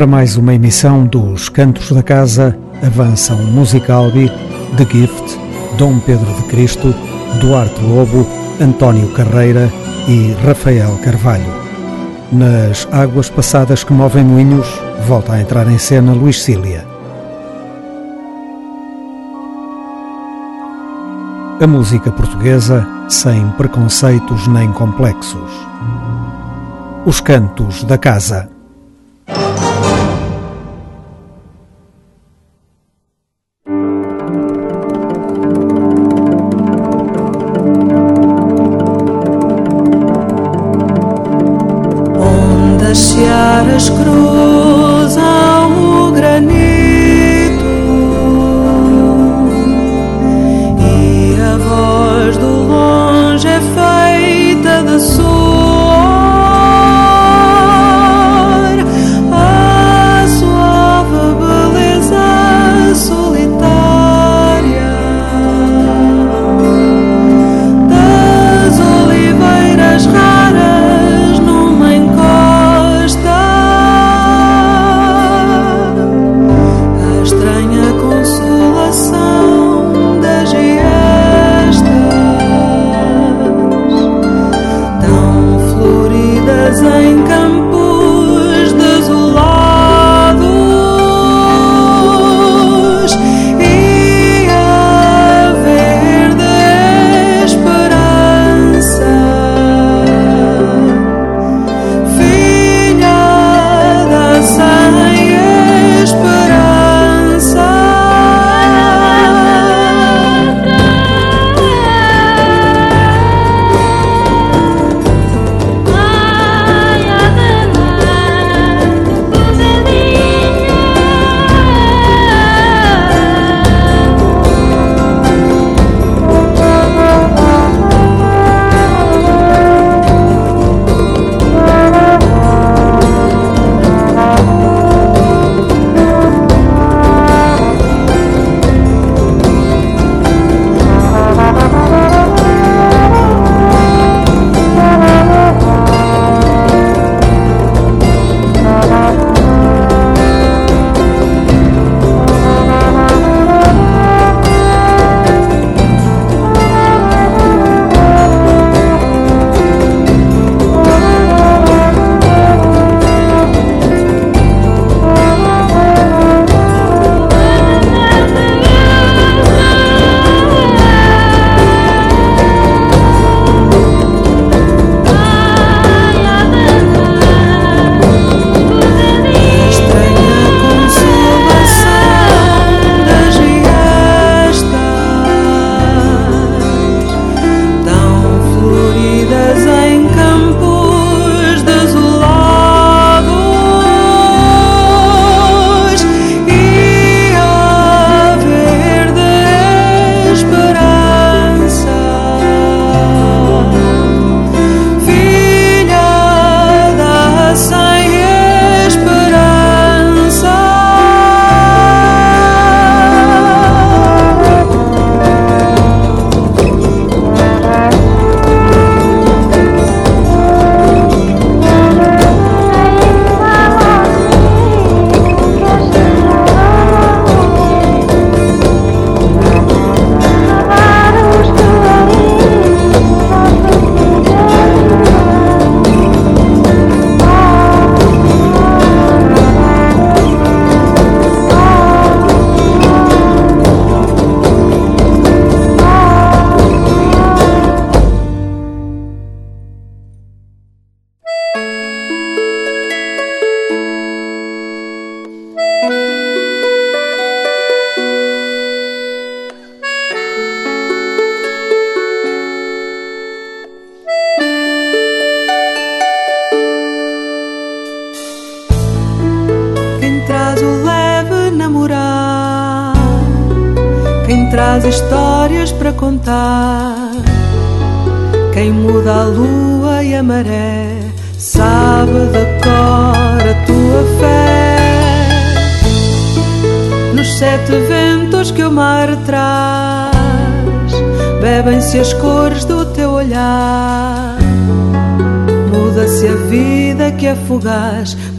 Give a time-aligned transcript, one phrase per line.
[0.00, 4.32] Para mais uma emissão dos Cantos da Casa, avançam Musicalbi,
[4.78, 5.38] The Gift,
[5.76, 6.94] Dom Pedro de Cristo,
[7.38, 8.26] Duarte Lobo,
[8.58, 9.70] António Carreira
[10.08, 11.52] e Rafael Carvalho.
[12.32, 14.66] Nas águas passadas que movem moinhos,
[15.06, 16.86] volta a entrar em cena Luís Cília.
[21.60, 25.50] A música portuguesa sem preconceitos nem complexos.
[27.04, 28.49] Os Cantos da Casa.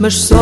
[0.02, 0.41] mas só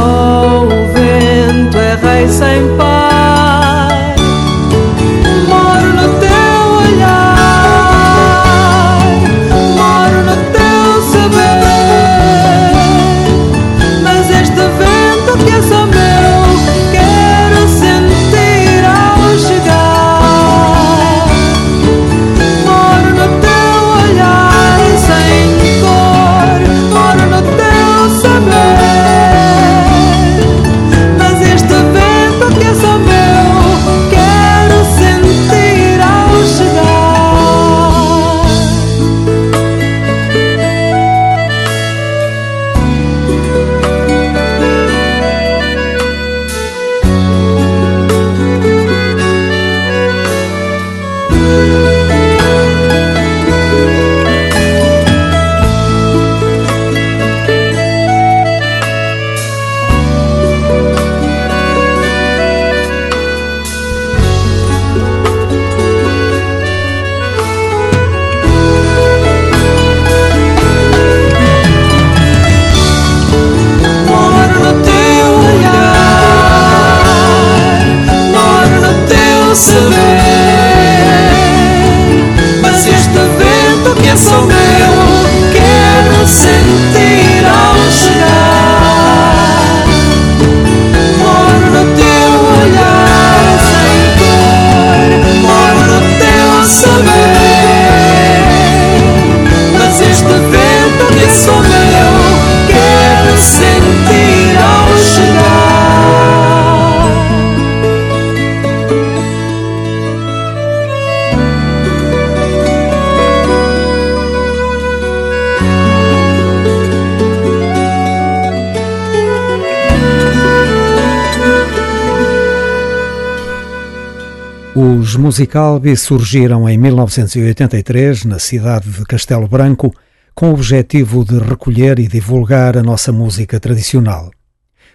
[125.40, 129.94] e Calbi surgiram em 1983 na cidade de Castelo Branco
[130.34, 134.30] com o objetivo de recolher e divulgar a nossa música tradicional.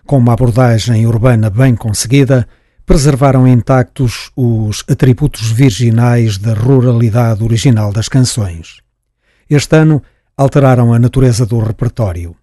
[0.06, 2.48] Com uma abordagem urbana bem conseguida,
[2.86, 8.82] preservaram intactos os atributos virginais da ruralidade original das canções.
[9.50, 10.02] Este ano
[10.38, 12.36] alteraram a natureza do repertório.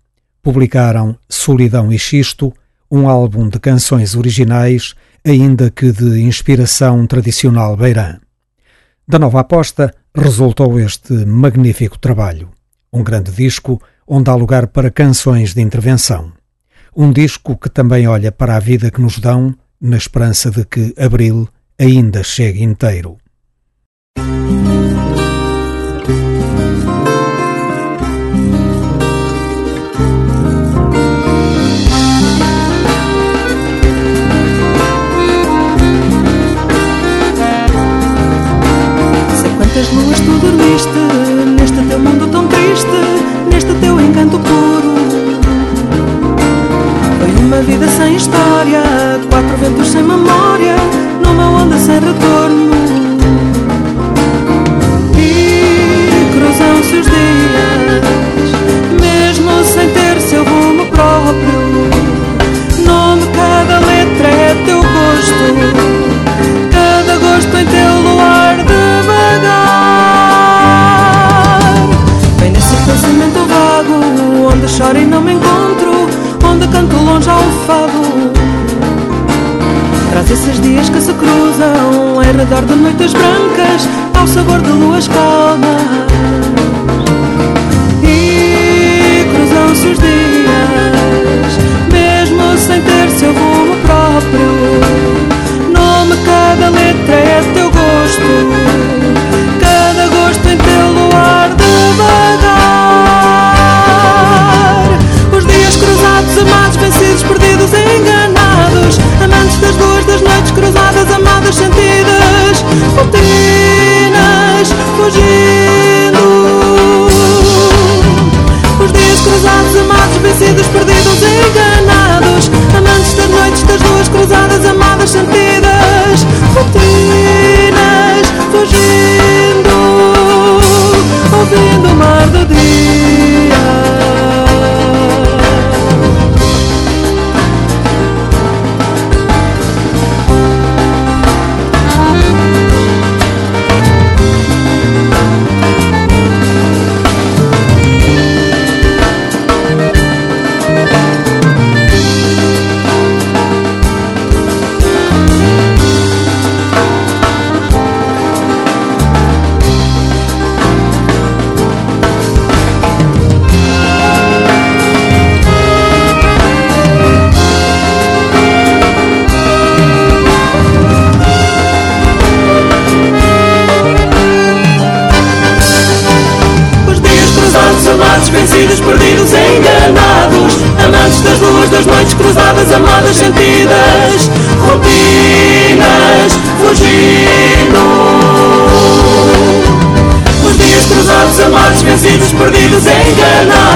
[0.43, 2.53] Publicaram Solidão e Xisto,
[2.91, 4.95] um álbum de canções originais
[5.25, 8.19] ainda que de inspiração tradicional beirã.
[9.07, 12.51] Da nova aposta resultou este magnífico trabalho.
[12.93, 16.33] Um grande disco onde há lugar para canções de intervenção.
[16.95, 20.95] Um disco que também olha para a vida que nos dão, na esperança de que
[20.99, 21.49] abril
[21.79, 23.17] ainda chegue inteiro.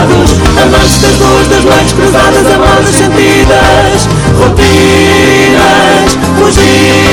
[0.06, 4.08] Enganados, amantes das duas das cruzadas, amadas sentidas,
[4.38, 7.05] rotinas, fugindo.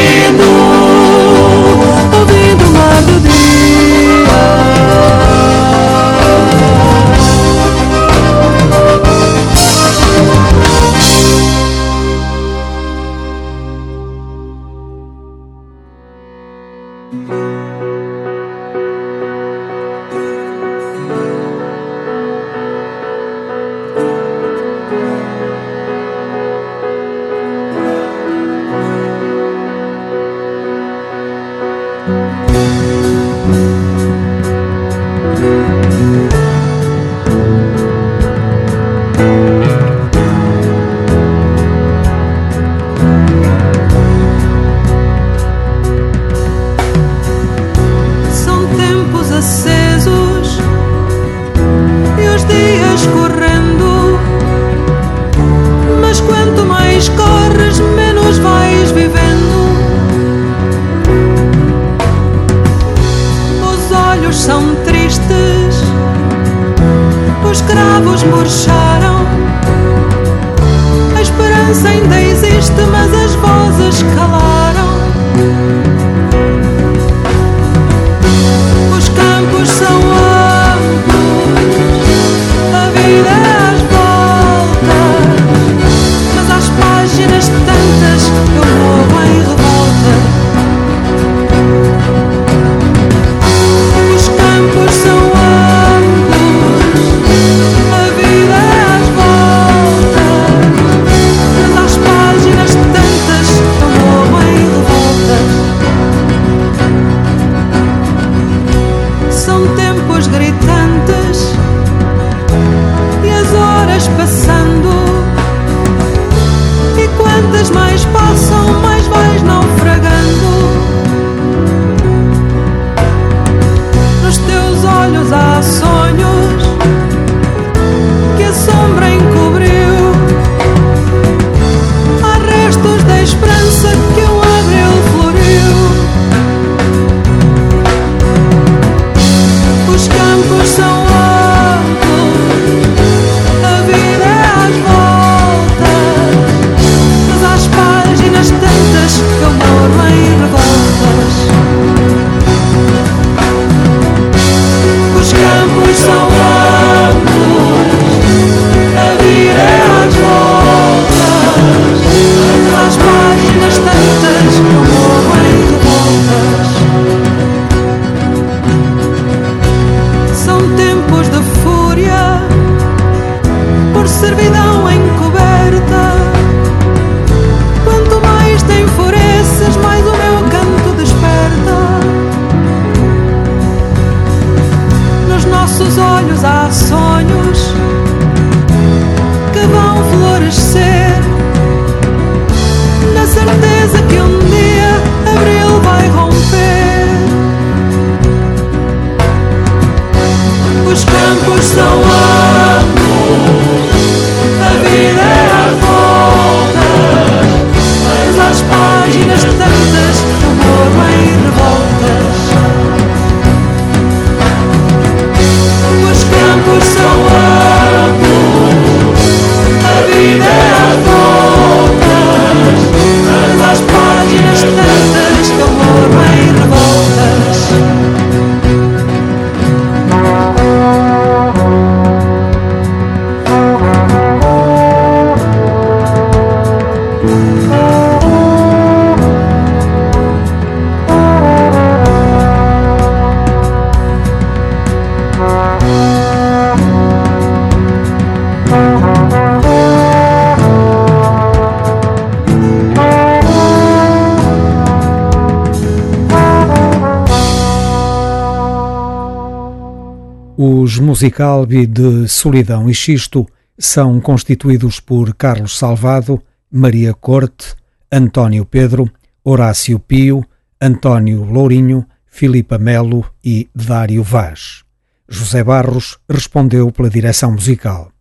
[261.23, 263.47] Musicalbi de Solidão e Xisto
[263.79, 267.75] são constituídos por Carlos Salvado, Maria Corte,
[268.11, 269.09] António Pedro,
[269.41, 270.43] Horácio Pio,
[270.81, 274.83] António Lourinho, Filipa Melo e Dário Vaz.
[275.29, 278.11] José Barros respondeu pela direção musical.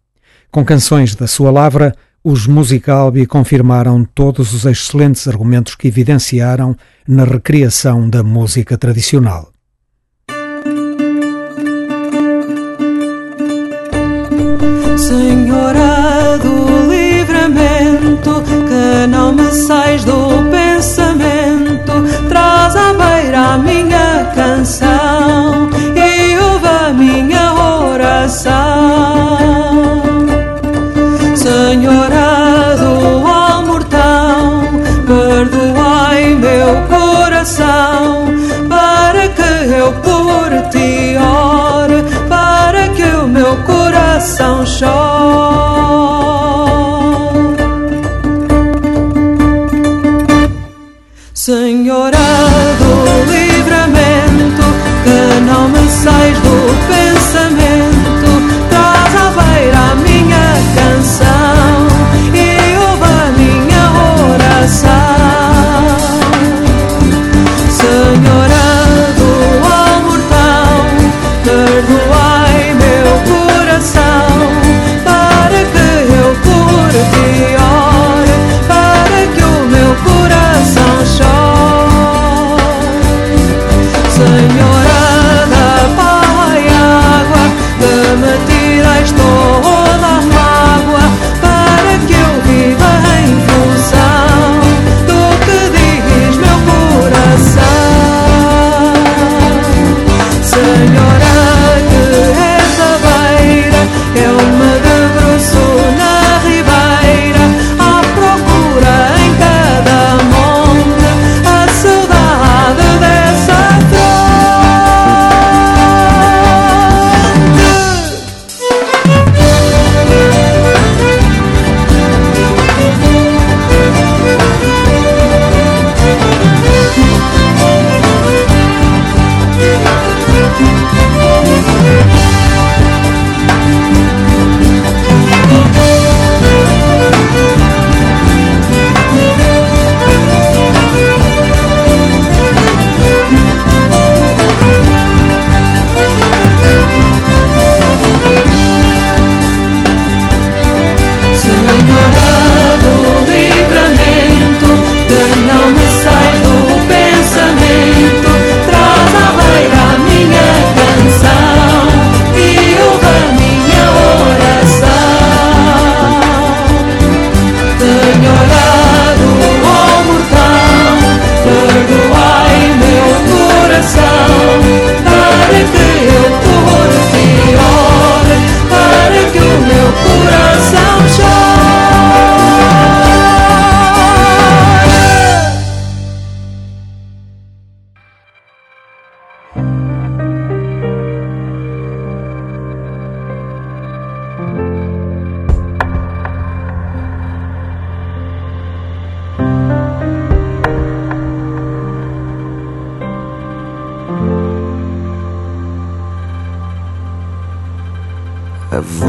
[0.53, 6.77] Com canções da sua lavra, os Musicalbi confirmaram todos os excelentes argumentos que evidenciaram
[7.09, 9.52] na recriação da música tradicional.
[15.03, 25.22] Senhora do livramento, que não me sais do pensamento, traz à beira a minha canção.
[44.23, 46.13] coração chora.
[51.35, 52.19] Senhora
[52.79, 52.93] do
[53.33, 54.63] livramento,
[55.03, 56.32] que não me sai.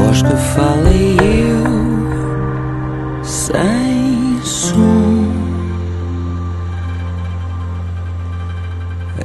[0.04, 1.64] voz que falei eu
[3.22, 5.24] sem som.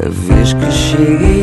[0.01, 1.38] A vez que cheguei.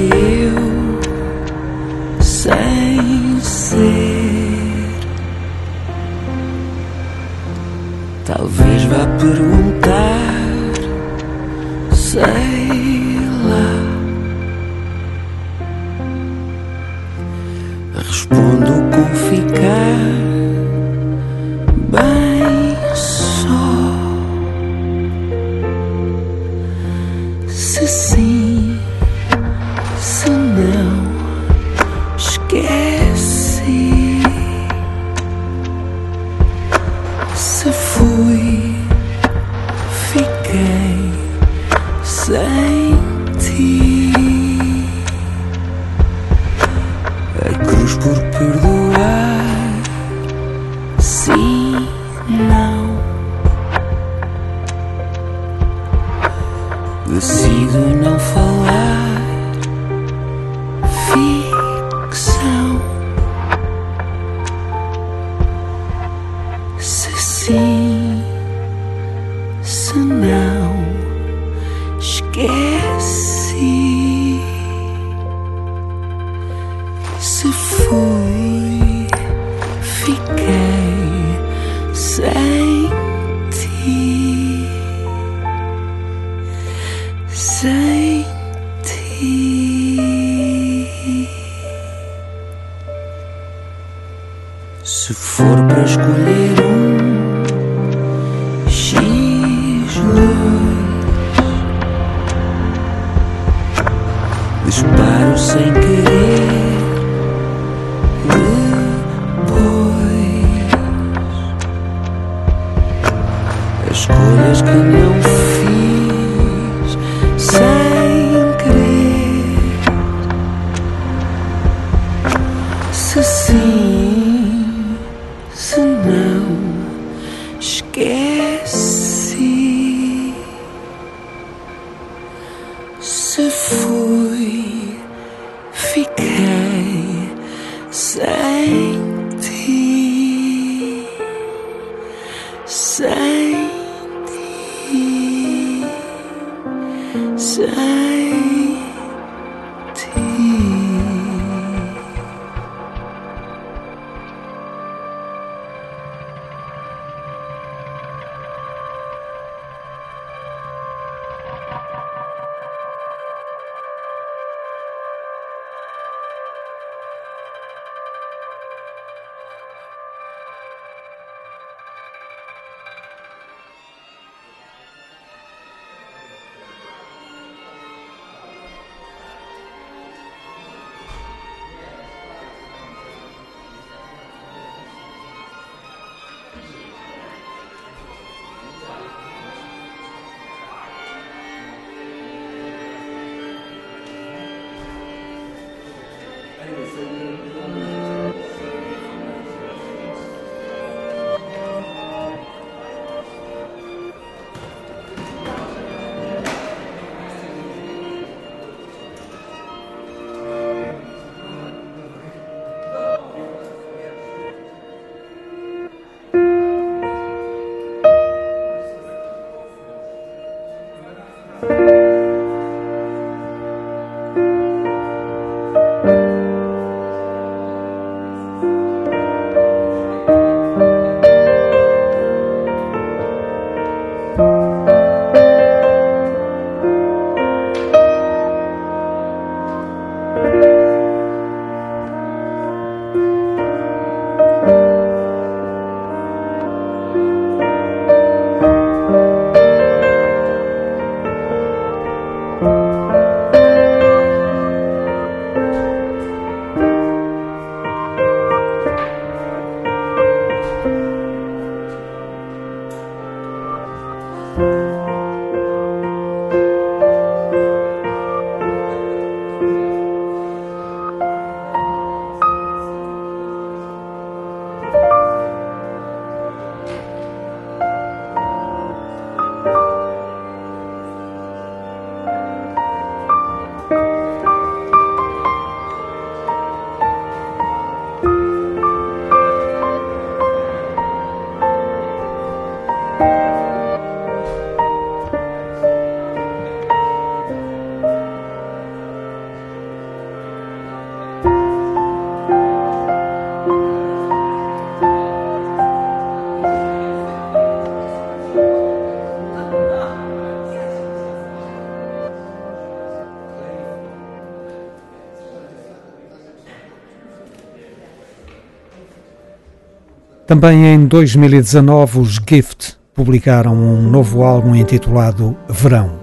[320.46, 326.20] Também em 2019, os Gift publicaram um novo álbum intitulado Verão.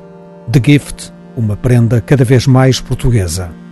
[0.49, 3.62] The Gift, uma prenda cada vez mais portuguesa.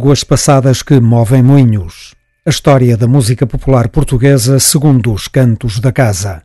[0.00, 2.14] Águas passadas que movem moinhos.
[2.46, 6.42] A história da música popular portuguesa segundo os cantos da casa.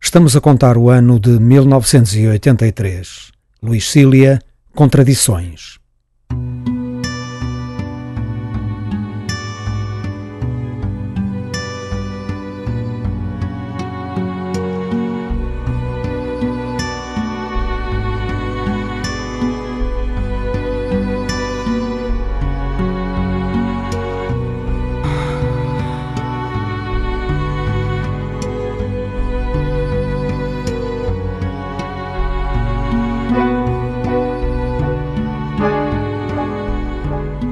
[0.00, 3.32] Estamos a contar o ano de 1983.
[3.60, 4.40] Luís Cília,
[4.76, 5.67] Contradições.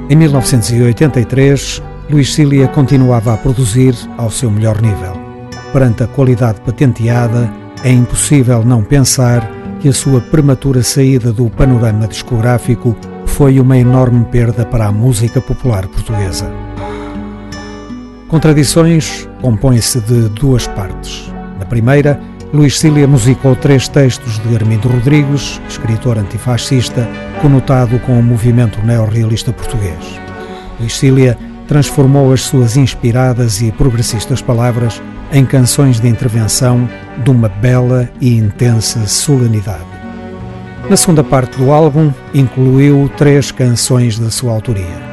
[0.08, 5.14] Em 1983, Luís Cília continuava a produzir ao seu melhor nível.
[5.72, 12.06] Perante a qualidade patenteada, é impossível não pensar que a sua prematura saída do panorama
[12.06, 16.48] discográfico foi uma enorme perda para a música popular portuguesa.
[18.28, 21.32] Contradições compõe-se de duas partes.
[21.58, 22.20] Na primeira,
[22.56, 27.06] Luís Cília musicou três textos de Armindo Rodrigues, escritor antifascista,
[27.42, 30.18] conotado com o movimento neorrealista português.
[30.80, 31.36] Luís Cília
[31.68, 36.88] transformou as suas inspiradas e progressistas palavras em canções de intervenção
[37.22, 39.84] de uma bela e intensa solenidade.
[40.88, 45.04] Na segunda parte do álbum, incluiu três canções da sua autoria.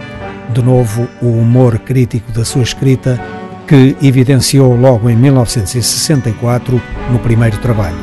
[0.53, 3.19] De novo, o humor crítico da sua escrita
[3.67, 7.97] que evidenciou logo em 1964 no primeiro trabalho.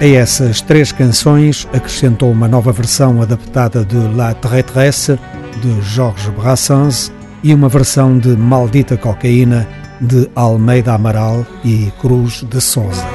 [0.00, 5.18] A essas três canções acrescentou uma nova versão adaptada de La Traîtresse
[5.60, 7.12] de Georges Brassens
[7.42, 9.66] e uma versão de Maldita Cocaína
[10.00, 13.06] de Almeida Amaral e Cruz de Souza.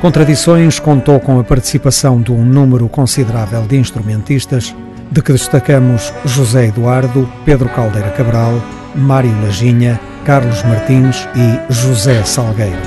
[0.00, 4.74] Contradições contou com a participação de um número considerável de instrumentistas
[5.12, 8.54] de que destacamos José Eduardo, Pedro Caldeira Cabral,
[8.94, 12.80] Mário Laginha, Carlos Martins e José Salgueiro.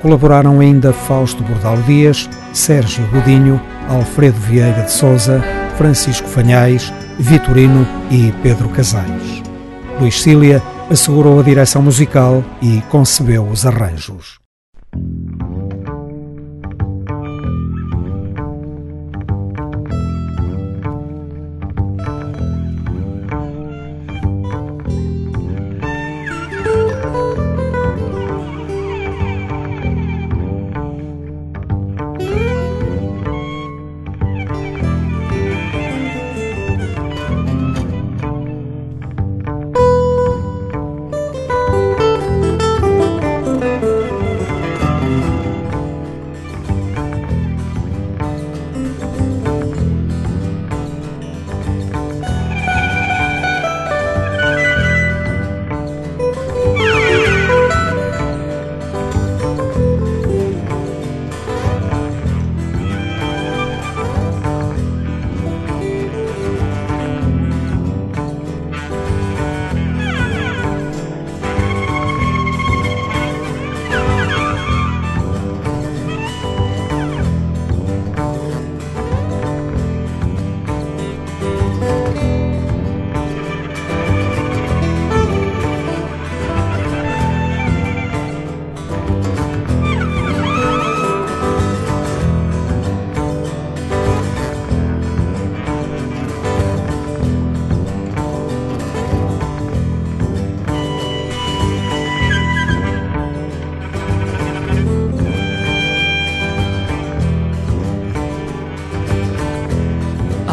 [0.00, 5.42] Colaboraram ainda Fausto Bordal Dias, Sérgio Godinho, Alfredo Vieira de Souza,
[5.76, 9.42] Francisco Fanhais, Vitorino e Pedro Casais.
[10.00, 14.40] Luís Cília assegurou a direção musical e concebeu os arranjos.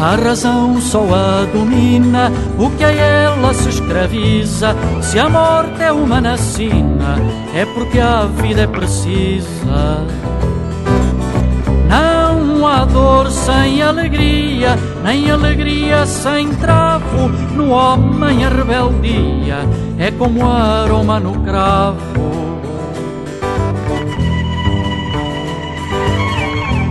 [0.08, 4.74] A razão só a domina, o que a ela se escraviza.
[5.02, 7.16] Se a morte é uma nacina,
[7.54, 10.06] é porque a vida é precisa.
[11.90, 17.28] Não há dor sem alegria, nem alegria sem travo.
[17.54, 19.58] No homem a rebeldia
[19.98, 22.07] é como aroma no cravo.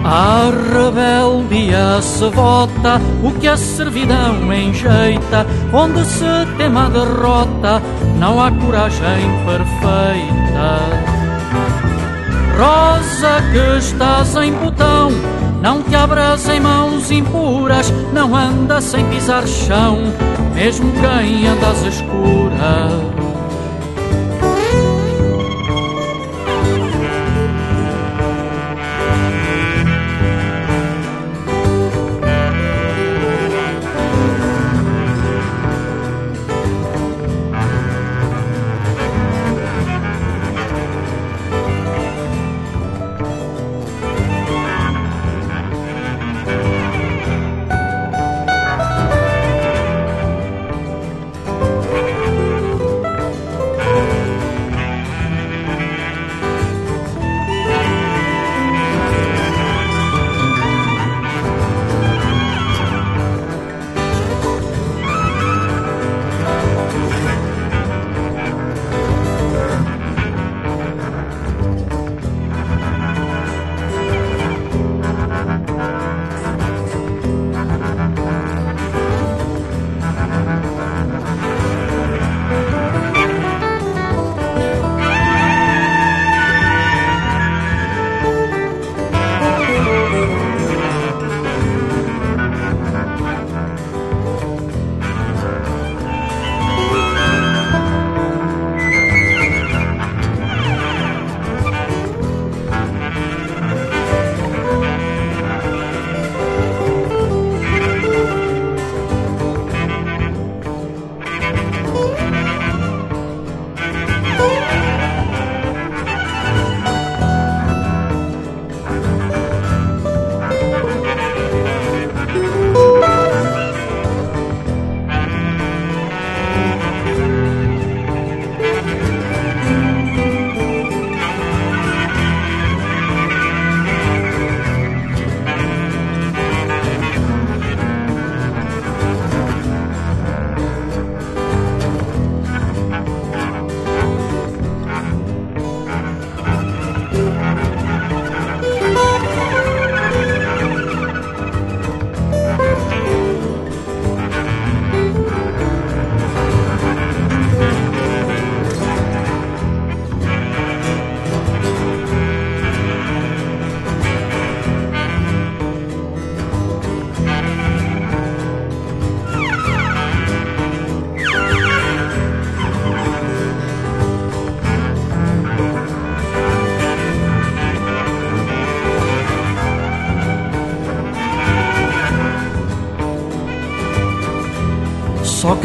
[0.10, 6.24] À rebeldia se vota o que a servidão enjeita, onde se
[6.58, 7.82] tema a derrota,
[8.18, 10.80] não há coragem perfeita.
[12.58, 15.12] Rosa que estás em botão,
[15.62, 19.98] não te abras em mãos impuras, não anda sem pisar chão,
[20.56, 23.07] mesmo quem anda às escuras.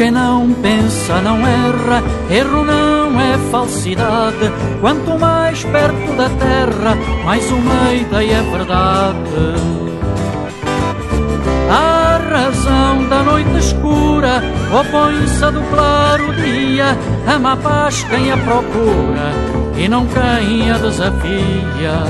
[0.03, 4.51] Quem não pensa não erra, erro não é falsidade.
[4.81, 9.53] Quanto mais perto da terra, mais uma ideia é verdade.
[11.71, 14.43] A razão da noite escura
[14.77, 16.97] opõe-se a do claro dia,
[17.33, 19.31] ama a paz quem a procura
[19.77, 22.03] e não quem a desafia.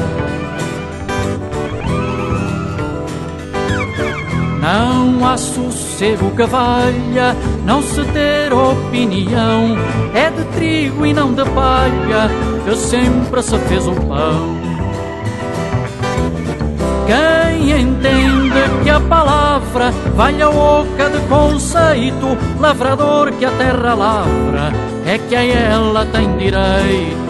[4.64, 7.36] Não há sossego que valha,
[7.66, 9.78] não se ter opinião.
[10.14, 12.30] É de trigo e não de palha
[12.66, 14.58] que sempre se fez o pão.
[17.06, 24.72] Quem entende que a palavra valha oca de conceito, lavrador que a terra lavra,
[25.06, 27.23] é que a ela tem direito.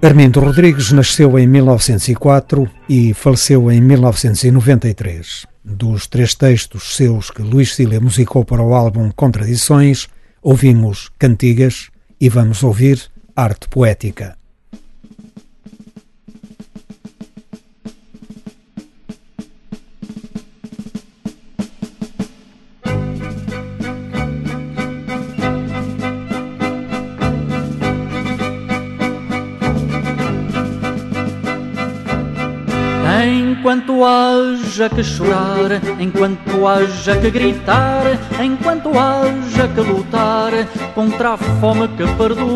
[0.00, 5.44] Armindo Rodrigues nasceu em 1904 e faleceu em 1993.
[5.64, 10.06] Dos três textos seus que Luís Cília musicou para o álbum Contradições,
[10.40, 11.88] ouvimos Cantigas
[12.20, 14.37] e vamos ouvir Arte Poética.
[33.68, 38.02] Enquanto haja que chorar, enquanto haja que gritar,
[38.42, 40.52] enquanto haja que lutar
[40.94, 42.46] contra a fome que perdura,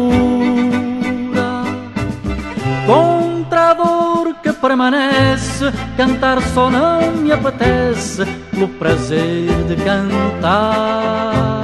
[2.87, 11.63] contra a dor que permanece, cantar só não me apetece, pelo prazer de cantar.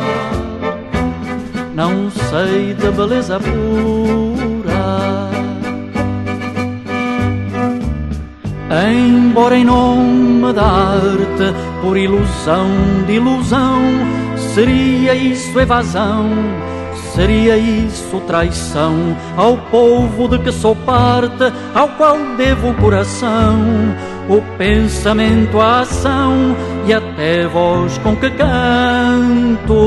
[1.74, 4.37] Não sei de beleza pura
[8.70, 12.68] Embora em nome da arte, por ilusão
[13.06, 13.80] de ilusão,
[14.54, 16.28] seria isso evasão,
[17.14, 23.58] seria isso traição ao povo de que sou parte, ao qual devo o coração,
[24.28, 26.54] o pensamento, a ação
[26.86, 29.78] e até voz com que canto.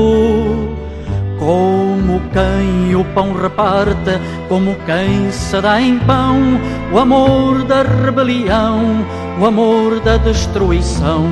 [1.44, 6.38] Como quem o pão reparte, como quem se dá em pão,
[6.92, 9.04] o amor da rebelião,
[9.40, 11.26] o amor da destruição,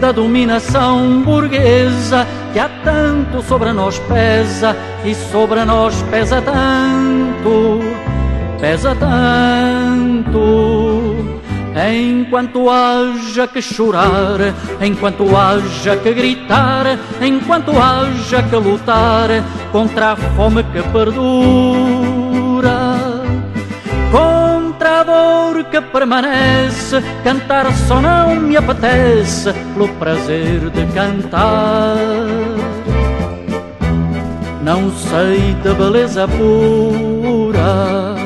[0.00, 7.80] da dominação burguesa, que há tanto sobre nós pesa e sobre nós pesa tanto,
[8.60, 10.67] pesa tanto.
[11.86, 19.28] Enquanto haja que chorar, enquanto haja que gritar, enquanto haja que lutar
[19.70, 22.72] contra a fome que perdura,
[24.10, 31.96] contra a dor que permanece, cantar só não me apetece, pelo prazer de cantar.
[34.62, 38.17] Não sei de beleza pura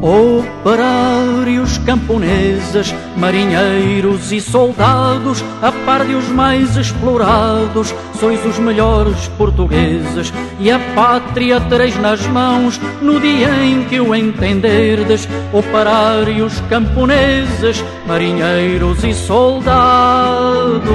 [0.00, 10.32] Operários, camponeses, marinheiros e soldados, a par de os mais explorados, sois os melhores portugueses,
[10.60, 15.28] e a pátria tereis nas mãos no dia em que o entenderdes.
[15.52, 20.88] Operários, camponeses, marinheiros e soldados.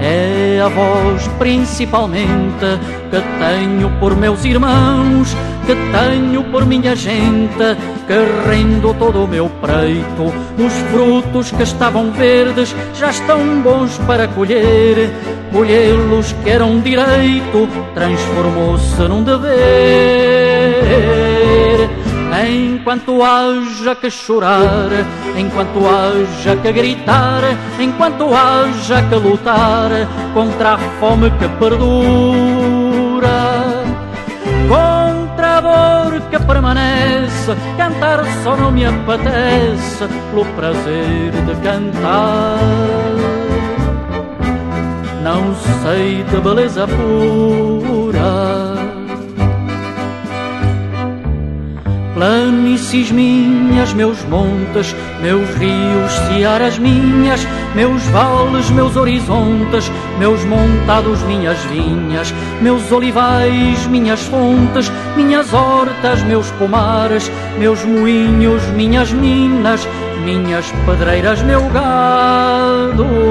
[0.00, 2.66] É a voz principalmente
[3.08, 5.36] que tenho por meus irmãos,
[5.66, 10.32] que tenho por minha gente, que rendo todo o meu preito.
[10.58, 15.10] Os frutos que estavam verdes já estão bons para colher.
[15.52, 19.52] Colhê-los que era um direito, transformou-se num dever.
[22.48, 24.90] Enquanto haja que chorar,
[25.36, 27.42] enquanto haja que gritar,
[27.78, 29.90] enquanto haja que lutar
[30.34, 32.81] contra a fome que perdura,
[36.30, 42.58] que permanece, cantar só não me apetece, pelo prazer de cantar.
[45.22, 48.71] Não sei de beleza pura
[52.14, 57.40] Planícies minhas, meus montes, meus rios, searas minhas,
[57.74, 66.50] meus vales, meus horizontes, meus montados, minhas vinhas, meus olivais, minhas fontes, minhas hortas, meus
[66.52, 69.88] pomares, meus moinhos, minhas minas,
[70.22, 73.21] minhas pedreiras, meu gado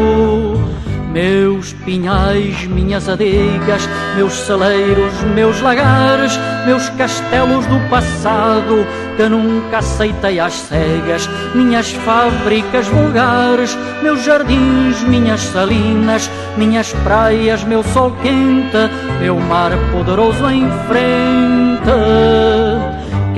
[1.12, 8.86] meus pinhais, minhas adegas, meus celeiros, meus lagares, meus castelos do passado
[9.18, 17.84] que nunca aceitei às cegas, minhas fábricas vulgares, meus jardins, minhas salinas, minhas praias, meu
[17.84, 18.89] sol quente,
[19.20, 22.61] meu mar poderoso em frente.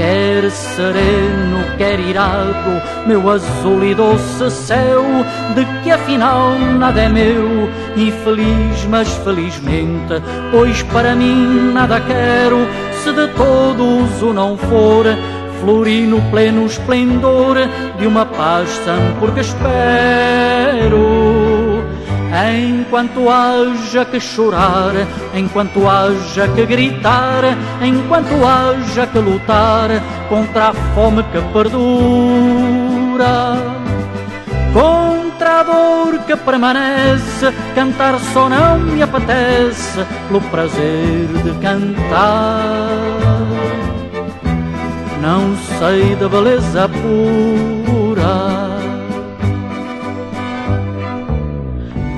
[0.04, 5.02] Quer sereno, quer irado, meu azul e doce céu,
[5.56, 12.68] de que afinal nada é meu, e feliz, mas felizmente, pois para mim nada quero,
[13.02, 15.06] se de todos o não for,
[15.62, 17.56] florir no pleno esplendor
[17.98, 21.43] de uma paz sã, porque espero.
[22.34, 24.94] Enquanto haja que chorar,
[25.36, 27.44] enquanto haja que gritar,
[27.80, 29.92] enquanto haja que lutar
[30.30, 33.56] contra a fome que perdura,
[34.74, 42.80] contra a dor que permanece, cantar só não me apetece, pelo prazer de cantar.
[45.22, 48.73] Não sei da beleza pura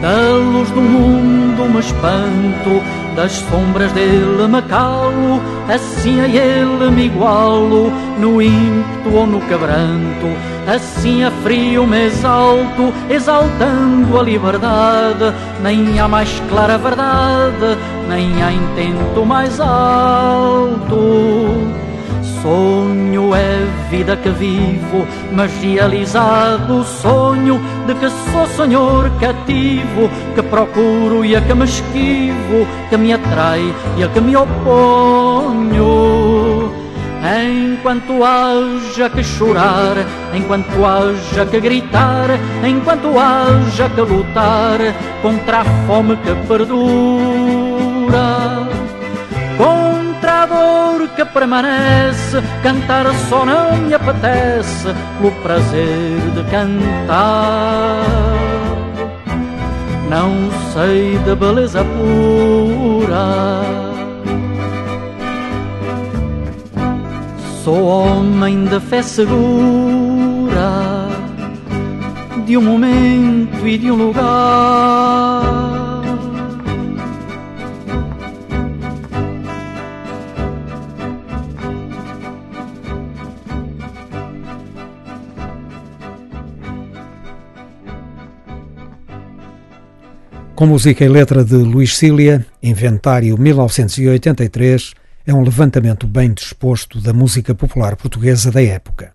[0.01, 2.83] Da luz do mundo me espanto,
[3.15, 10.27] das sombras dele me calo, assim a ele me igualo, no ímpeto ou no quebranto,
[10.67, 15.33] assim a frio me exalto, exaltando a liberdade,
[15.63, 17.77] nem há mais clara verdade,
[18.09, 20.95] nem há intento mais alto.
[22.45, 30.43] Sonho é vida que vivo, mas realizado o sonho de que sou senhor cativo, que
[30.43, 35.81] procuro e a que me esquivo, que me atrai e a que me oponho.
[37.25, 42.29] Enquanto haja que chorar, enquanto haja que gritar,
[42.63, 44.77] enquanto haja que lutar
[45.23, 47.95] contra a fome que perdura
[49.57, 49.94] dor
[51.09, 58.05] que permanece, cantar só não me apetece, pelo prazer de cantar.
[60.09, 63.61] Não sei de beleza pura.
[67.63, 70.69] Sou homem de fé segura,
[72.45, 75.64] de um momento e de um lugar
[90.55, 94.93] Com música e letra de Luís Cília, Inventário 1983,
[95.27, 99.11] é um levantamento bem disposto da música popular portuguesa da época.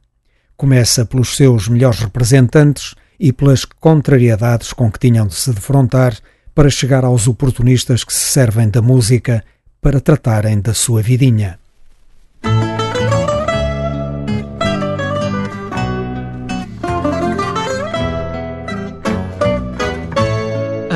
[0.54, 6.14] Começa pelos seus melhores representantes e pelas contrariedades com que tinham de se defrontar
[6.54, 9.42] para chegar aos oportunistas que se servem da música
[9.80, 11.58] para tratarem da sua vidinha.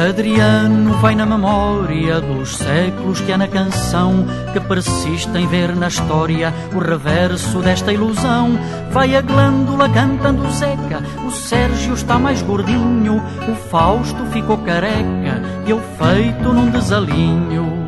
[0.04, 5.88] Adriano vai na memória dos séculos que há na canção que persiste em ver na
[5.88, 8.58] história o reverso desta ilusão.
[8.90, 15.70] Vai a glândula cantando Zeca, o Sérgio está mais gordinho, o Fausto ficou careca e
[15.70, 17.84] eu feito num desalinho.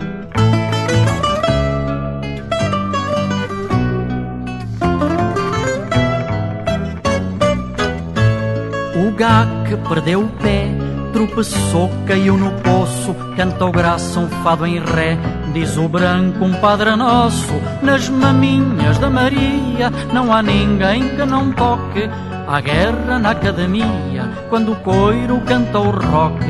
[8.95, 10.86] O que perdeu o pé
[11.17, 15.17] tropeçou, caiu no poço, canta o graça um fado em ré,
[15.55, 21.53] diz o branco um padre nosso, nas maminhas da Maria, não há ninguém que não
[21.53, 22.11] toque,
[22.47, 26.45] a guerra na academia, quando o coiro canta o rock.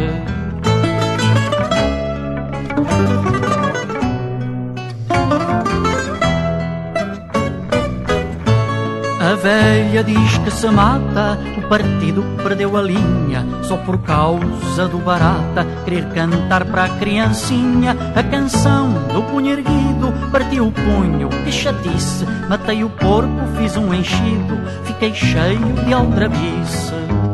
[9.47, 15.65] Velha diz que se mata, o partido perdeu a linha, só por causa do barata,
[15.85, 22.27] querer cantar para a criancinha a canção do punho erguido, partiu o punho, que chatice,
[22.49, 27.26] matei o porco, fiz um enchido, fiquei cheio de aldrabice.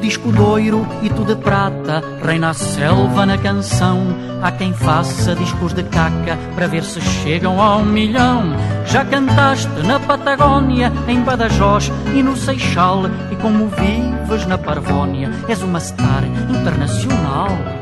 [0.00, 3.98] Disco loiro e tu de prata, reina a selva na canção.
[4.42, 8.56] Há quem faça discos de caca para ver se chegam a um milhão.
[8.86, 15.62] Já cantaste na Patagónia, em Badajoz e no Seixal, e como vives na Parvónia, és
[15.62, 17.79] uma star internacional.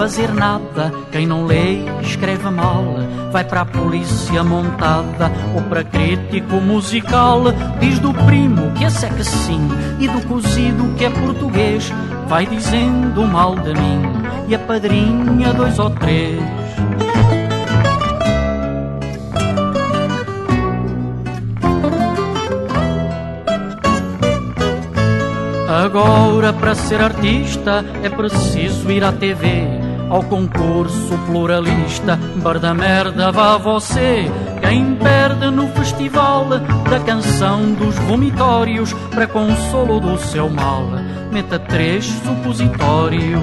[0.00, 2.82] Fazer nada, quem não lê, escreve mal,
[3.30, 7.42] vai para a polícia montada ou para crítico musical.
[7.78, 9.60] Diz do primo que esse é que sim,
[9.98, 11.92] e do cozido que é português,
[12.26, 14.00] vai dizendo mal de mim,
[14.48, 16.40] e a padrinha dois ou três.
[25.84, 29.79] Agora, para ser artista, é preciso ir à TV,
[30.10, 32.18] ao concurso pluralista.
[32.42, 34.30] Barda merda, vá você,
[34.60, 36.46] quem perde no festival
[36.90, 40.84] da canção dos vomitórios, para consolo do seu mal,
[41.30, 43.40] meta três supositórios.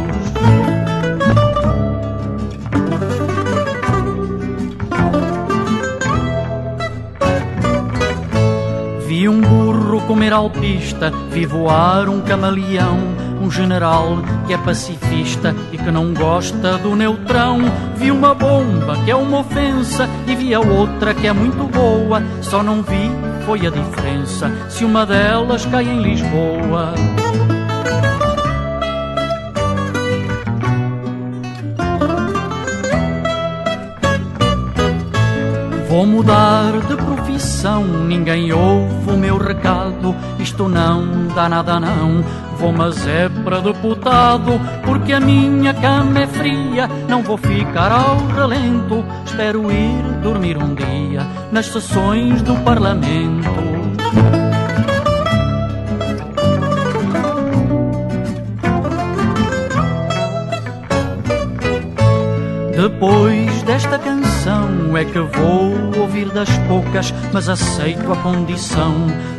[9.07, 12.99] Vi um burro comer alpista, vi voar um camaleão,
[13.47, 17.59] um general que é pacifista e que não gosta do neutrão.
[17.95, 22.21] Vi uma bomba que é uma ofensa e vi a outra que é muito boa,
[22.41, 23.09] só não vi
[23.45, 26.93] foi a diferença se uma delas cai em Lisboa.
[35.87, 40.13] Vou mudar de profissão, ninguém ouve o meu recado.
[40.37, 42.23] Isto não dá nada, não.
[42.59, 46.87] Vou, mas é para deputado, porque a minha cama é fria.
[47.07, 49.05] Não vou ficar ao relento.
[49.25, 53.49] Espero ir dormir um dia nas sessões do Parlamento.
[62.75, 68.93] Depois desta canção é que vou ouvir das poucas, mas aceito a condição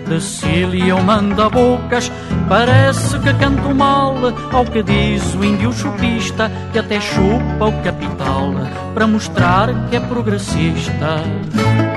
[0.06, 2.12] de Cília ou manda bocas.
[2.46, 4.14] Parece que canto mal
[4.52, 8.52] ao que diz o índio chupista, que até chupa o capital
[8.92, 11.87] para mostrar que é progressista.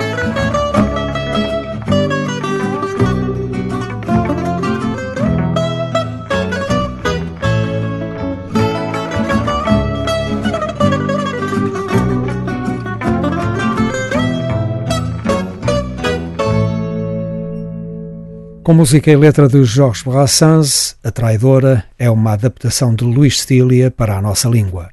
[18.71, 23.91] Com música e letra de Georges Brassens, A Traidora é uma adaptação de Luís Stília
[23.91, 24.87] para a nossa língua.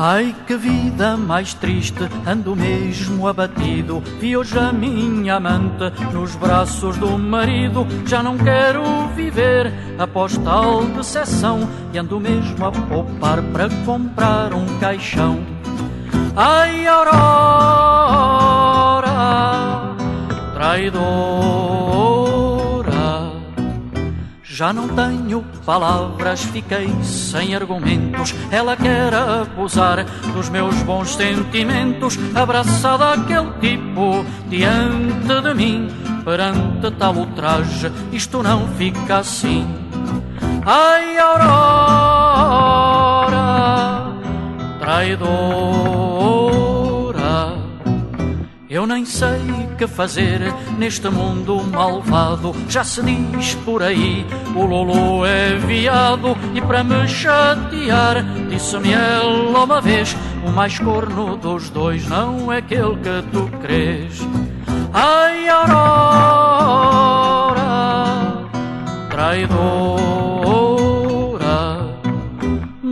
[0.00, 4.00] Ai que vida mais triste, ando mesmo abatido.
[4.20, 7.84] Vi hoje a minha amante nos braços do marido.
[8.06, 11.68] Já não quero viver após tal decepção.
[11.92, 15.40] E ando mesmo a poupar para comprar um caixão.
[16.36, 17.16] Ai, Aurora,
[20.54, 21.87] traidora,
[24.58, 28.34] Já não tenho palavras, fiquei sem argumentos.
[28.50, 30.04] Ela quer abusar
[30.34, 35.86] dos meus bons sentimentos, abraçada aquele tipo diante de mim.
[36.24, 39.64] Perante tal ultraje, isto não fica assim.
[40.66, 41.46] Ai, Aurora,
[44.80, 45.97] traidor.
[48.70, 49.40] Eu nem sei
[49.78, 52.54] que fazer neste mundo malvado.
[52.68, 56.36] Já se diz por aí, o Lolo é viado.
[56.54, 60.14] E para me chatear, disse-me ela uma vez:
[60.44, 64.20] O mais corno dos dois não é aquele que tu crês.
[64.92, 66.84] Ai, Aurora,
[69.08, 70.17] traidor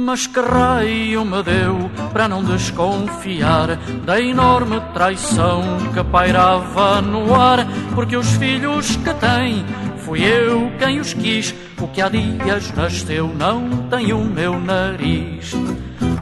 [0.07, 7.66] mas que raio me deu para não desconfiar da enorme traição que pairava no ar,
[7.92, 9.64] porque os filhos que tem
[9.98, 11.52] fui eu quem os quis.
[11.80, 15.52] O que há dias nasceu não tem o meu nariz.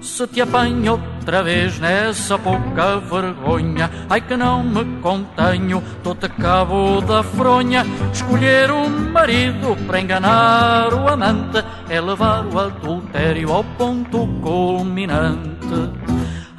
[0.00, 3.90] se te apanho outra vez nessa pouca vergonha.
[4.08, 7.84] Ai que não me contenho, dou-te cabo da fronha.
[8.12, 15.90] Escolher um marido para enganar o amante é levar o adultério ao ponto culminante.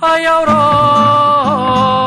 [0.01, 2.06] Ai, Aurora,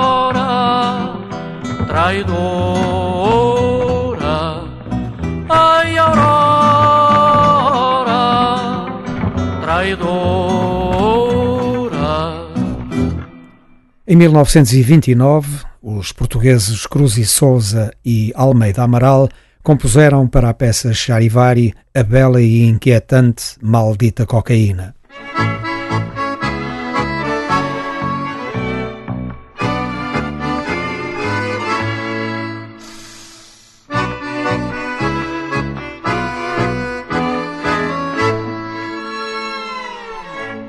[14.10, 19.28] Em 1929, os portugueses Cruz e Souza e Almeida Amaral
[19.62, 24.96] compuseram para a peça Charivari a bela e inquietante Maldita Cocaína.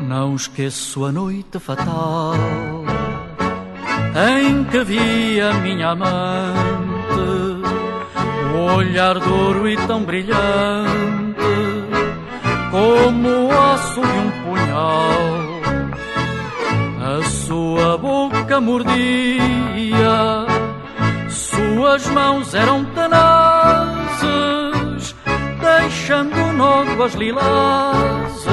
[0.08, 2.91] Não esqueço a noite fatal
[4.16, 7.22] em que vi a minha amante,
[8.54, 10.38] o olhar duro e tão brilhante,
[12.70, 15.62] como o aço de um punhal.
[17.20, 18.96] A sua boca mordia,
[21.30, 24.26] suas mãos eram tenazes,
[25.62, 28.52] deixando nódoas lilazes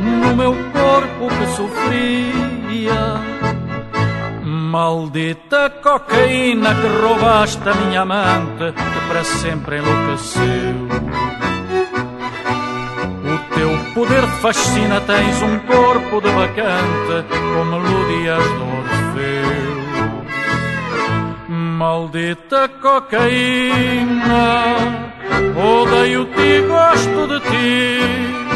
[0.00, 3.47] no meu corpo que sofria
[4.70, 10.88] Maldita cocaína que roubaste a minha amante, que para sempre enlouqueceu.
[13.24, 19.78] O teu poder fascina, tens um corpo de bacante, com melodias do Orfeu.
[21.48, 24.44] Maldita cocaína,
[25.56, 28.47] odeio-te e gosto de ti.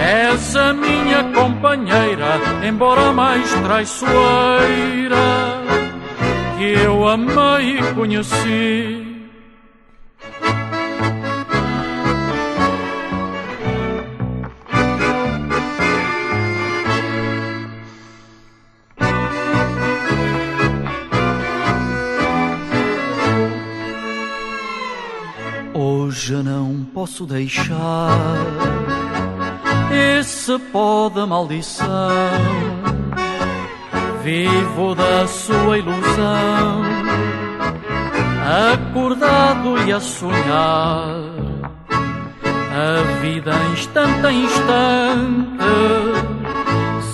[0.00, 5.16] És a minha companheira, embora mais traiçoeira,
[6.56, 9.04] que eu amei e conheci.
[25.74, 28.08] Hoje não posso deixar
[29.98, 31.88] esse pó da maldição.
[34.22, 36.82] Vivo da sua ilusão,
[38.72, 41.38] acordado e a sonhar.
[42.70, 45.64] A vida instante a instante,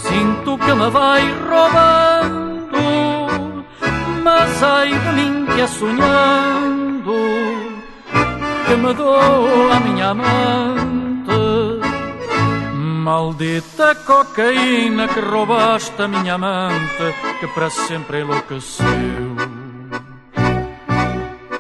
[0.03, 2.85] sinto que me vai roubando,
[4.23, 7.15] mas ai de mim que é sonhando,
[8.67, 10.84] que me dou a minha amante
[13.05, 19.37] Maldita cocaína que roubaste a minha amante, que para sempre enlouqueceu.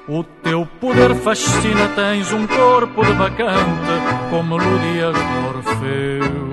[0.08, 3.94] O teu poder fascina, tens um corpo de bacante,
[4.30, 6.50] com melodias do Orfeu.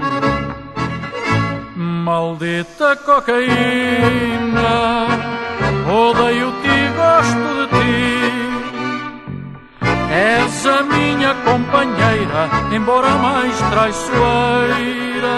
[1.77, 3.47] Maldita cocaína,
[5.87, 8.50] odeio-te e gosto de ti.
[10.11, 15.37] És a minha companheira, embora mais traiçoeira,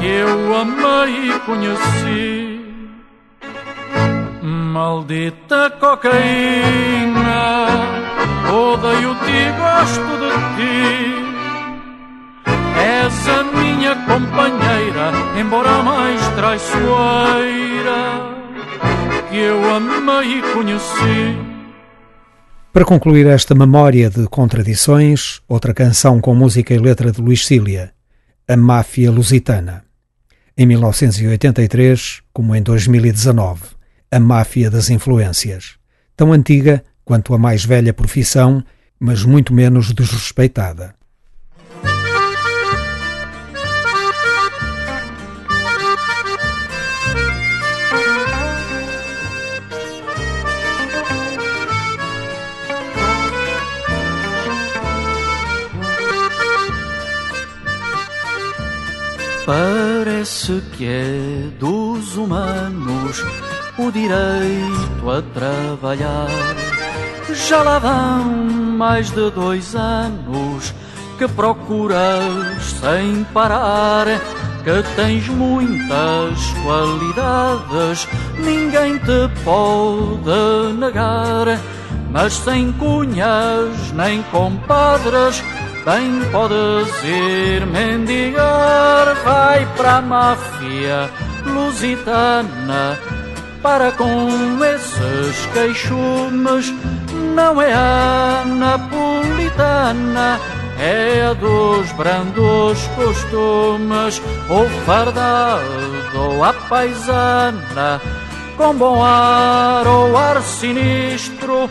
[0.00, 2.60] que eu amei e conheci.
[4.42, 7.66] Maldita cocaína,
[8.50, 11.22] odeio-te gosto de ti.
[13.04, 18.00] És a minha companheira, embora mais traiçoeira,
[19.28, 21.51] que eu amei e conheci.
[22.72, 27.92] Para concluir esta memória de contradições, outra canção com música e letra de Luís Cília,
[28.48, 29.84] A Máfia Lusitana.
[30.56, 33.60] Em 1983, como em 2019,
[34.10, 35.74] A Máfia das Influências.
[36.16, 38.64] Tão antiga quanto a mais velha profissão,
[38.98, 40.94] mas muito menos desrespeitada.
[59.44, 63.24] Parece que é dos humanos
[63.76, 66.28] o direito a trabalhar.
[67.48, 68.24] Já lá vão
[68.76, 70.72] mais de dois anos
[71.18, 74.06] que procuras sem parar.
[74.62, 78.06] Que tens muitas qualidades,
[78.38, 81.58] ninguém te pode negar.
[82.12, 85.42] Mas sem cunhas nem compadres
[85.84, 91.10] Bem podes ir mendigar, vai para máfia
[91.44, 92.96] lusitana.
[93.60, 94.28] Para com
[94.64, 96.72] esses queixumes,
[97.34, 100.38] não é a napolitana,
[100.78, 108.00] é a dos brandos costumes, ou fardado a paisana,
[108.56, 111.68] com bom ar ou ar sinistro,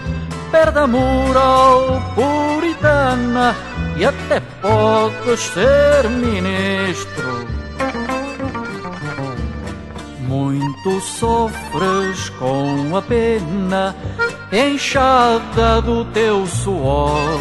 [0.52, 3.56] perde moral puritana
[3.98, 7.48] e até podes ser ministro.
[10.20, 13.94] Muito sofres com a pena
[14.52, 17.40] enxada do teu suor,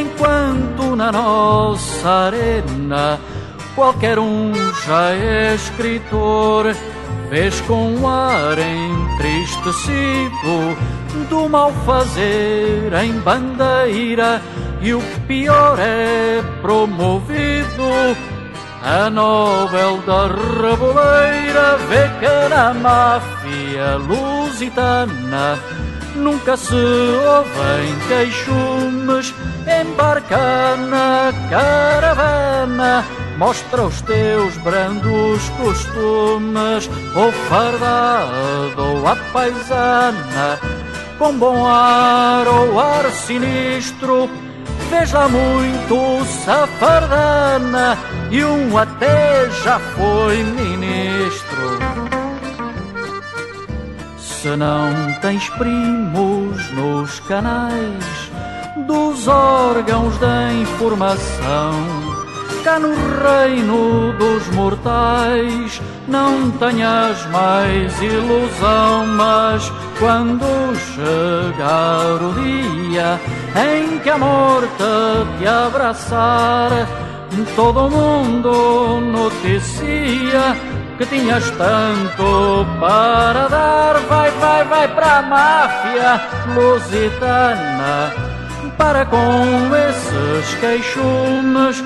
[0.00, 3.20] enquanto na nossa arena
[3.74, 4.52] qualquer um
[4.84, 6.74] já é escritor.
[7.30, 10.76] Vês com um ar entristecido
[11.28, 14.40] do mal fazer em bandeira
[14.80, 18.16] e o pior é promovido.
[18.82, 25.58] A Nobel da Reboleira vê que na máfia lusitana
[26.14, 29.34] nunca se ouvem queixumes.
[29.66, 33.04] Embarca na caravana,
[33.36, 40.58] mostra os teus brandos costumes, ou fardado ou a paisana,
[41.18, 44.30] com bom ar ou ar sinistro
[44.90, 47.96] Veja muito safardana
[48.30, 51.78] e um até já foi ministro.
[54.18, 58.30] Se não tens primos nos canais
[58.86, 62.07] dos órgãos da informação,
[62.64, 70.44] cá no reino dos mortais não tenhas mais ilusão, mas quando
[70.94, 73.20] chegar o dia
[73.56, 74.68] em que a morte
[75.38, 76.70] te abraçar,
[77.54, 80.56] todo mundo noticia
[80.98, 83.98] que tinhas tanto para dar.
[84.08, 86.20] Vai, vai, vai para a máfia
[86.54, 88.27] lusitana,
[88.78, 89.44] para com
[89.90, 91.84] esses queixumes.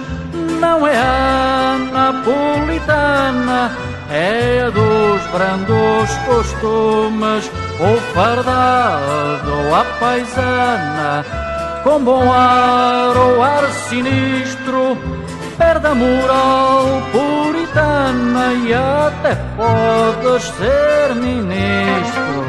[0.60, 3.72] Não é a napolitana,
[4.08, 11.24] é a dos brandos costumes, ou fardado ou a paisana
[11.82, 14.96] com bom ar ou ar sinistro,
[15.58, 22.42] perde a moral puritana e até podes ser ministro.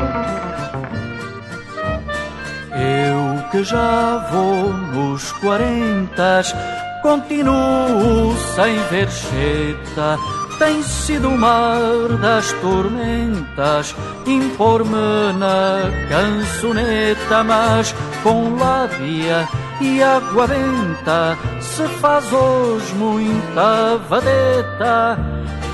[2.71, 6.55] Eu que já vou nos quarentas,
[7.03, 10.17] continuo sem ver cheta.
[10.57, 13.95] Tem sido o mar das tormentas.
[14.25, 17.93] Impor-me na cançoneta, mas
[18.23, 19.47] com lábia
[19.79, 25.19] e água benta se faz hoje muita vadeta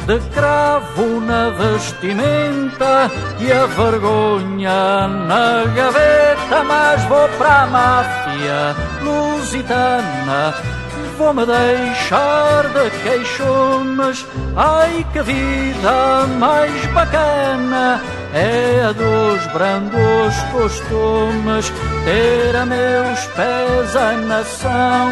[0.09, 10.55] de cravo na vestimenta e a vergonha na gaveta, mas vou para a máfia lusitana
[11.19, 14.25] vou-me deixar de queixumes.
[14.55, 18.01] Ai que vida mais bacana
[18.33, 21.71] é a dos brandos costumes.
[22.05, 25.09] Ter a meus pés a nação,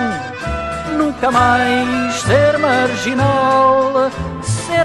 [0.97, 3.76] nunca mais ser marginal.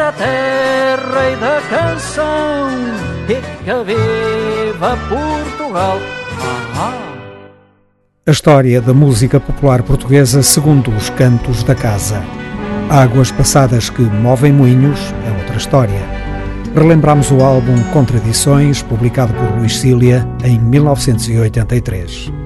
[0.00, 2.68] A terra e da canção
[3.28, 5.98] e que viva Portugal.
[6.40, 7.12] Ah, ah.
[8.26, 12.22] A história da música popular portuguesa segundo os cantos da casa.
[12.88, 16.00] Águas passadas que movem moinhos é outra história.
[16.74, 22.41] Relembramos o álbum Contradições, publicado por Luís Cília em 1983.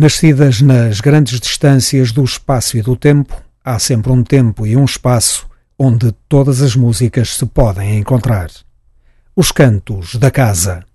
[0.00, 3.34] Nascidas nas grandes distâncias do espaço e do tempo,
[3.64, 8.48] há sempre um tempo e um espaço onde todas as músicas se podem encontrar.
[9.34, 10.87] Os Cantos da Casa.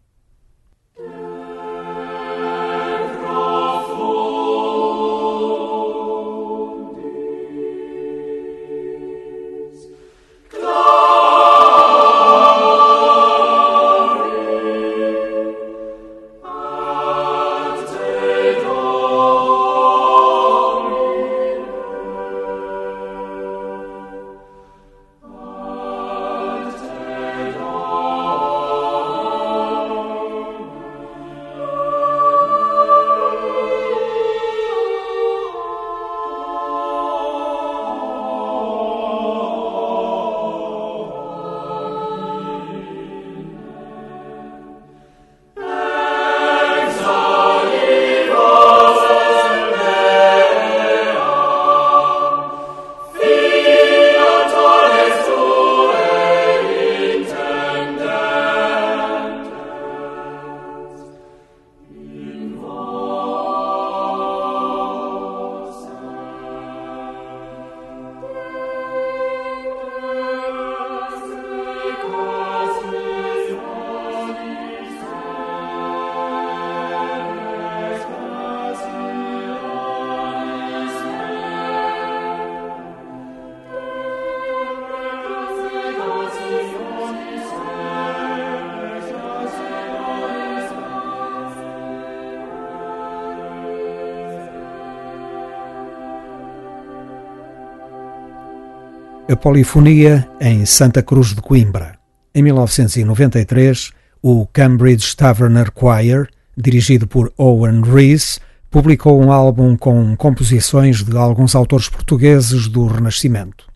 [99.43, 101.99] Polifonia em Santa Cruz de Coimbra.
[102.33, 103.91] Em 1993,
[104.21, 108.39] o Cambridge Taverner Choir, dirigido por Owen Rees,
[108.71, 113.67] publicou um álbum com composições de alguns autores portugueses do Renascimento.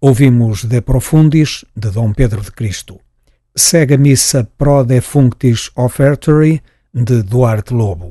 [0.00, 2.98] Ouvimos De Profundis, de Dom Pedro de Cristo.
[3.54, 6.62] Segue a missa Pro Defunctis Offertory,
[6.94, 8.08] de Duarte Lobo.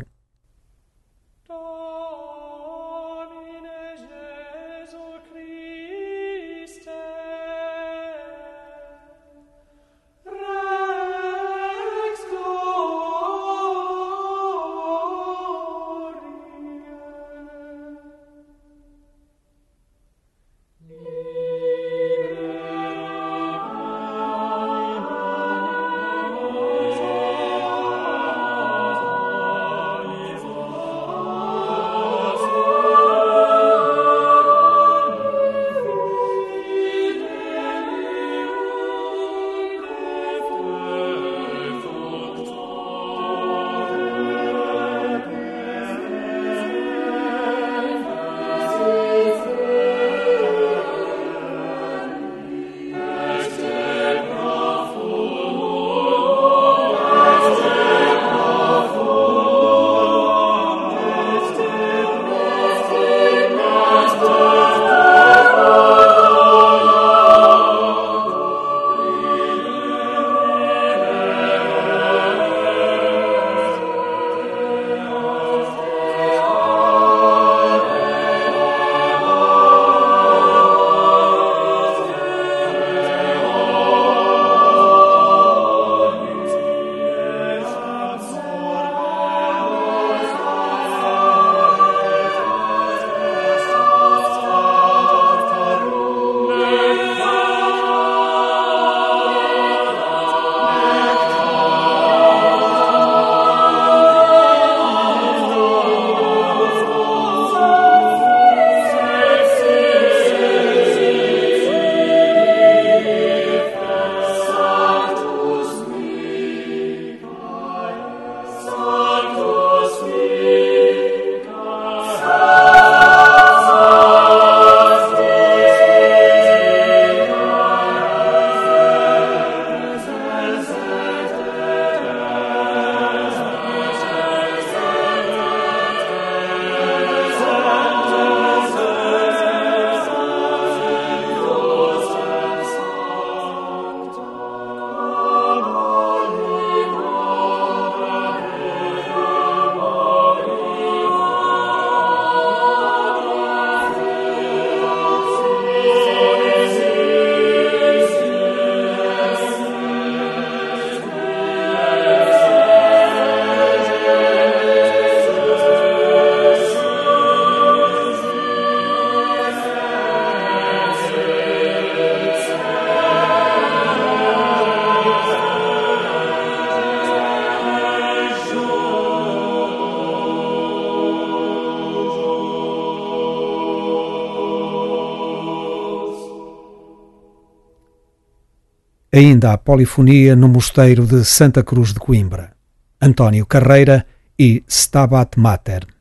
[189.37, 192.53] Ainda polifonia no Mosteiro de Santa Cruz de Coimbra.
[192.99, 194.03] António Carreira
[194.37, 195.96] e Stabat Mater.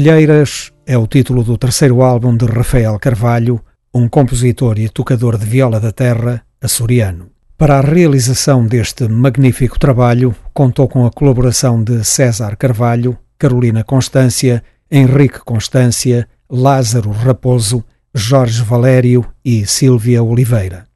[0.00, 3.60] Relheiras é o título do terceiro álbum de Rafael Carvalho,
[3.92, 7.26] um compositor e tocador de viola da terra açoriano.
[7.58, 14.64] Para a realização deste magnífico trabalho, contou com a colaboração de César Carvalho, Carolina Constância,
[14.90, 20.86] Henrique Constância, Lázaro Raposo, Jorge Valério e Silvia Oliveira.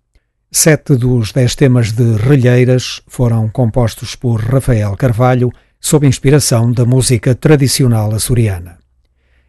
[0.51, 7.35] Sete dos dez temas de Relheiras foram compostos por Rafael Carvalho, sob inspiração da música
[7.35, 8.83] tradicional açoriana.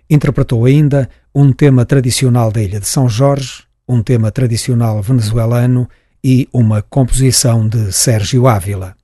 [0.09, 5.87] Interpretou ainda um tema tradicional da Ilha de São Jorge, um tema tradicional venezuelano
[6.23, 8.95] e uma composição de Sérgio Ávila.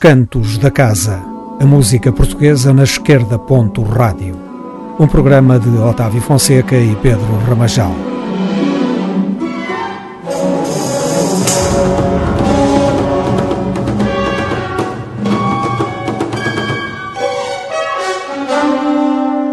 [0.00, 1.22] Cantos da Casa,
[1.60, 3.38] a música portuguesa na esquerda.
[3.38, 4.34] Ponto Rádio.
[4.98, 7.94] Um programa de Otávio Fonseca e Pedro Ramajal.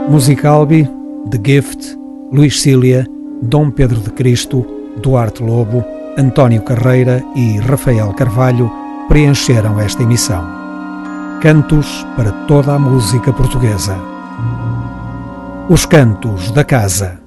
[0.09, 0.89] Musicalbi,
[1.29, 1.97] The Gift,
[2.31, 3.05] Luís Cília,
[3.41, 4.65] Dom Pedro de Cristo,
[5.03, 5.83] Duarte Lobo,
[6.17, 10.45] António Carreira e Rafael Carvalho preencheram esta emissão.
[11.41, 13.97] Cantos para toda a música portuguesa.
[15.69, 17.26] Os Cantos da Casa.